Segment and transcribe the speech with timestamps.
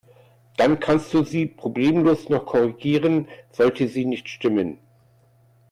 [0.57, 4.79] Dann kannst du sie problemlos noch korrigieren, sollte sie nicht stimmen.